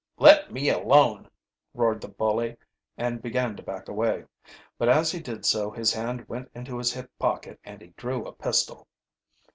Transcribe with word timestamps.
"Let 0.17 0.51
me 0.51 0.69
alone!" 0.69 1.29
roared 1.75 2.01
the 2.01 2.07
bully, 2.07 2.57
and 2.97 3.21
began 3.21 3.55
to 3.55 3.61
back 3.61 3.87
away. 3.87 4.25
But 4.79 4.89
as 4.89 5.11
he 5.11 5.19
did 5.19 5.45
so 5.45 5.69
his 5.69 5.93
hand 5.93 6.27
went 6.27 6.49
into 6.55 6.79
his 6.79 6.91
hip 6.93 7.11
pocket 7.19 7.59
and 7.63 7.79
he 7.79 7.89
drew 7.89 8.25
a 8.25 8.31
pistol. 8.33 8.87